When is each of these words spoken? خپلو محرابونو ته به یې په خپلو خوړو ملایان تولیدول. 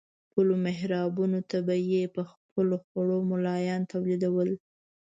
خپلو 0.27 0.53
محرابونو 0.65 1.39
ته 1.49 1.57
به 1.67 1.75
یې 1.91 2.03
په 2.15 2.21
خپلو 2.31 2.75
خوړو 2.85 3.17
ملایان 3.31 3.81
تولیدول. 3.91 4.49